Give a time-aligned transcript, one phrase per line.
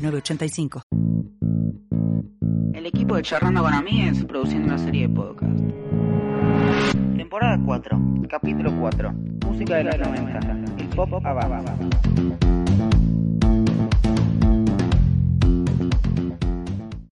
[0.00, 0.82] 906985.
[2.74, 5.60] El equipo de Charlando con Amigues produciendo una serie de podcast.
[7.16, 9.12] Temporada 4, capítulo 4.
[9.44, 10.38] Música de los 90.
[10.78, 11.64] El pop abajo.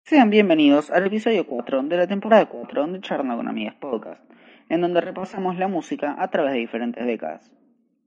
[0.05, 4.23] Sean bienvenidos al episodio 4 de la temporada 4 de Charlando con Amigas Podcast,
[4.69, 7.53] en donde repasamos la música a través de diferentes décadas.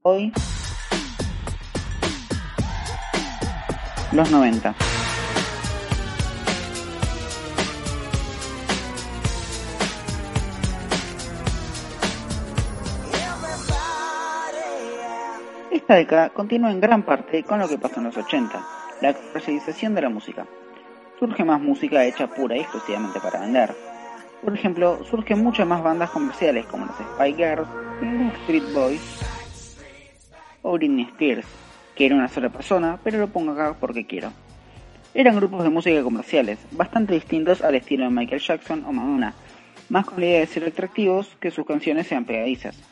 [0.02, 0.32] Hoy,
[4.12, 4.74] los 90.
[15.70, 18.60] Esta década continúa en gran parte con lo que pasó en los 80,
[19.00, 20.46] la comercialización de la música.
[21.18, 23.74] Surge más música hecha pura y exclusivamente para vender.
[24.42, 27.68] Por ejemplo, surgen muchas más bandas comerciales como las Spy Girls,
[28.42, 29.20] Street Boys
[30.62, 31.46] o Britney Spears,
[32.00, 34.32] que era una sola persona, pero lo pongo acá porque quiero.
[35.12, 39.34] Eran grupos de música comerciales, bastante distintos al estilo de Michael Jackson o Madonna,
[39.90, 42.82] más con la idea de ser atractivos que sus canciones sean pegadizas,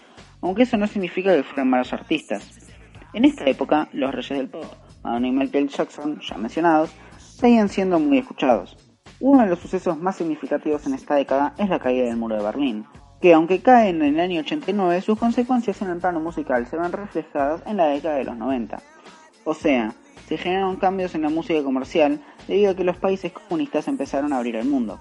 [0.42, 2.68] aunque eso no significa que fueran malos artistas.
[3.14, 4.66] En esta época, los reyes del pop,
[5.02, 8.76] Madonna y Michael Jackson, ya mencionados, seguían siendo muy escuchados.
[9.20, 12.42] Uno de los sucesos más significativos en esta década es la caída del muro de
[12.42, 12.84] Berlín,
[13.20, 16.92] que aunque cae en el año 89, sus consecuencias en el plano musical se ven
[16.92, 18.80] reflejadas en la década de los 90.
[19.44, 19.92] O sea,
[20.28, 24.36] se generaron cambios en la música comercial debido a que los países comunistas empezaron a
[24.36, 24.98] abrir el mundo.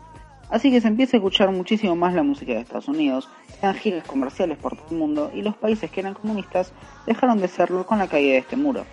[0.50, 4.08] Así que se empieza a escuchar muchísimo más la música de Estados Unidos, se giras
[4.08, 6.72] comerciales por todo el mundo y los países que eran comunistas
[7.06, 8.86] dejaron de serlo con la caída de este muro.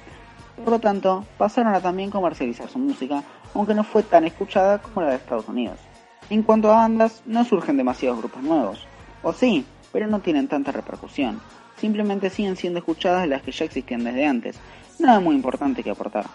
[0.57, 3.23] Por lo tanto, pasaron a también comercializar su música,
[3.55, 5.79] aunque no fue tan escuchada como la de Estados Unidos.
[6.31, 8.87] En cuanto a bandas, no surgen demasiados grupos nuevos.
[9.25, 11.41] O sí, pero no tienen tanta repercusión.
[11.79, 14.61] Simplemente siguen siendo escuchadas las que ya existían desde antes.
[14.99, 16.27] Nada muy importante que aportar.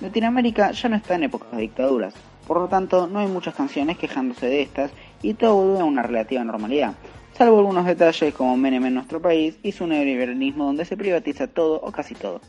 [0.00, 2.14] Latinoamérica ya no está en épocas de dictaduras,
[2.46, 4.90] por lo tanto no hay muchas canciones quejándose de estas
[5.22, 6.94] y todo vuelve a una relativa normalidad,
[7.32, 11.80] salvo algunos detalles como Menem en nuestro país y su neoliberalismo donde se privatiza todo
[11.80, 12.40] o casi todo.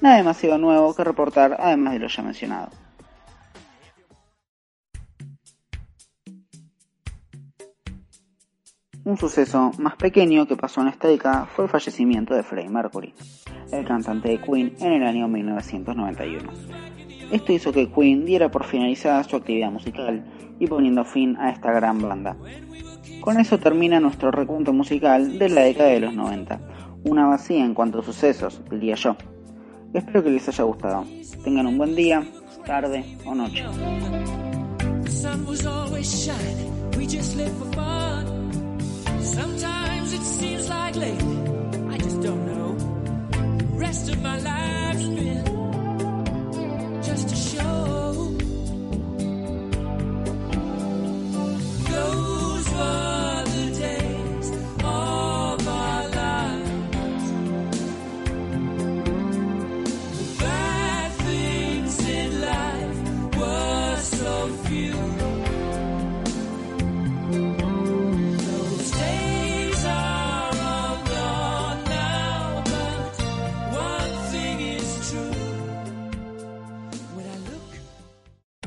[0.00, 2.70] Nada demasiado nuevo que reportar además de lo ya mencionado.
[9.10, 13.12] Un suceso más pequeño que pasó en esta década fue el fallecimiento de Freddie Mercury,
[13.72, 16.48] el cantante de Queen, en el año 1991.
[17.32, 20.24] Esto hizo que Queen diera por finalizada su actividad musical
[20.60, 22.36] y poniendo fin a esta gran banda.
[23.20, 26.60] Con eso termina nuestro recuento musical de la década de los 90,
[27.02, 29.16] una vacía en cuanto a sucesos, diría yo.
[29.92, 31.04] Espero que les haya gustado.
[31.42, 32.22] Tengan un buen día,
[32.64, 33.64] tarde o noche.
[39.22, 41.29] Sometimes it seems like lately,